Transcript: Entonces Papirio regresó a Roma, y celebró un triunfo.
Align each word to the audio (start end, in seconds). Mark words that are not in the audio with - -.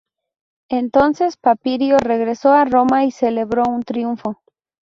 Entonces 0.71 1.37
Papirio 1.37 1.97
regresó 1.99 2.53
a 2.53 2.65
Roma, 2.65 3.05
y 3.05 3.11
celebró 3.11 3.65
un 3.69 3.83
triunfo. 3.83 4.41